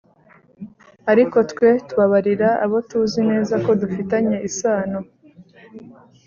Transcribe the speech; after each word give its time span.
ariko 1.11 1.37
twe 1.51 1.69
tubabarira 1.87 2.49
abo 2.63 2.77
tuzi 2.89 3.21
neza 3.31 3.53
ko 3.65 3.69
dufitanye 3.81 4.35
isano 4.49 4.99